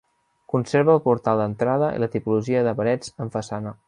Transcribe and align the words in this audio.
Conserva 0.53 0.95
el 0.97 1.03
portal 1.07 1.41
d'entrada 1.41 1.89
i 1.99 2.03
la 2.05 2.09
tipologia 2.17 2.65
de 2.69 2.73
parets 2.81 3.13
en 3.27 3.31
façana. 3.37 3.75